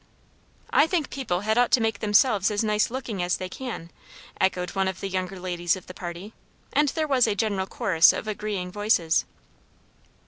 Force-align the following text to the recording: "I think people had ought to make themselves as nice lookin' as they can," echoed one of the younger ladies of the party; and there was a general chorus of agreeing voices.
"I 0.71 0.87
think 0.87 1.11
people 1.11 1.41
had 1.41 1.59
ought 1.59 1.69
to 1.73 1.79
make 1.79 1.99
themselves 1.99 2.49
as 2.49 2.63
nice 2.63 2.89
lookin' 2.89 3.21
as 3.21 3.37
they 3.37 3.47
can," 3.49 3.91
echoed 4.39 4.71
one 4.71 4.87
of 4.87 4.99
the 4.99 5.07
younger 5.07 5.37
ladies 5.39 5.75
of 5.75 5.85
the 5.85 5.93
party; 5.93 6.33
and 6.73 6.89
there 6.89 7.07
was 7.07 7.27
a 7.27 7.35
general 7.35 7.67
chorus 7.67 8.11
of 8.11 8.27
agreeing 8.27 8.71
voices. 8.71 9.25